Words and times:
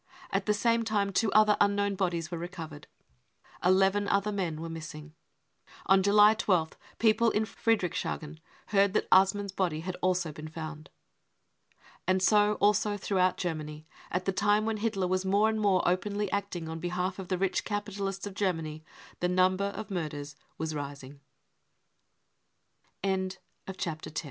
At 0.31 0.47
the 0.47 0.53
same 0.55 0.81
time 0.83 1.11
two 1.13 1.31
other 1.33 1.55
unknown 1.61 1.93
bodies 1.93 2.31
were 2.31 2.37
recovered. 2.39 2.87
Eleven 3.63 4.07
other 4.07 4.31
men 4.31 4.59
were 4.59 4.67
missing. 4.67 5.13
On 5.85 6.01
July 6.01 6.31
i 6.31 6.33
sth 6.33 6.73
people 6.97 7.29
in 7.29 7.45
Friedrichshagen 7.45 8.39
heard 8.69 8.93
that 8.93 9.07
Assmann's 9.11 9.51
body 9.51 9.81
had 9.81 9.95
also 10.01 10.31
been 10.31 10.47
found. 10.47 10.89
And 12.07 12.19
so 12.23 12.55
also 12.55 12.97
throughout 12.97 13.37
Germany, 13.37 13.85
at 14.09 14.25
the 14.25 14.31
time 14.31 14.65
when 14.65 14.77
Hitler 14.77 15.05
was 15.05 15.23
more 15.23 15.47
and 15.47 15.61
more 15.61 15.87
openly 15.87 16.31
acting 16.31 16.67
on 16.67 16.79
behalf 16.79 17.19
of 17.19 17.27
the 17.27 17.37
rich 17.37 17.63
capitalists 17.63 18.25
of 18.25 18.33
G 18.33 18.49